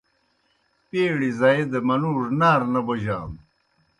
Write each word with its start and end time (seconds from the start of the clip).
پَیڑیْ 0.89 1.29
زائی 1.39 1.63
دہ 1.71 1.79
منُوڙوْ 1.87 2.25
نارہ 2.39 2.67
نہ 2.73 2.81
بوجانوْ۔ 2.85 3.39